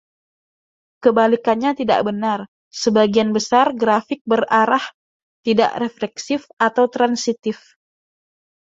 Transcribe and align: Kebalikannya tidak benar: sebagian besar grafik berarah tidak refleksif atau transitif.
Kebalikannya 1.05 1.71
tidak 1.79 1.99
benar: 2.09 2.39
sebagian 2.81 3.29
besar 3.37 3.67
grafik 3.81 4.19
berarah 4.31 4.81
tidak 5.47 5.71
refleksif 5.83 6.41
atau 6.67 6.85
transitif. 6.95 7.57